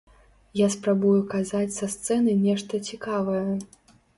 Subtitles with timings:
[0.59, 3.47] Я спрабую казаць са сцэны нешта цікавае.